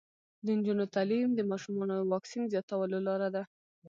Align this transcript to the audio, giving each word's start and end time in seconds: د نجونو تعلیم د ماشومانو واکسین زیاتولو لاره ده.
د 0.45 0.47
نجونو 0.57 0.83
تعلیم 0.95 1.29
د 1.35 1.41
ماشومانو 1.51 1.95
واکسین 2.11 2.43
زیاتولو 2.53 2.97
لاره 3.07 3.29
ده. 3.35 3.43